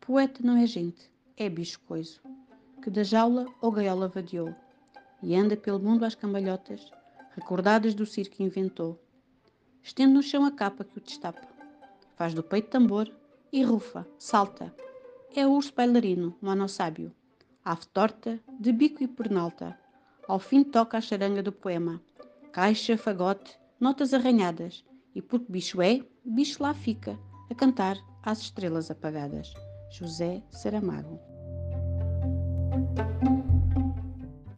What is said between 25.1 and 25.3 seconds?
e